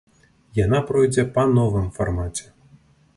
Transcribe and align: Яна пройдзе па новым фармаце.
Яна 0.59 0.79
пройдзе 0.87 1.25
па 1.35 1.43
новым 1.57 1.85
фармаце. 1.99 2.49